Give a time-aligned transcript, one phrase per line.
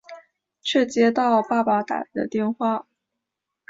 [0.63, 2.87] 却接到爸爸打来的电话